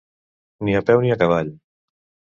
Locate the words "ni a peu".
0.69-1.03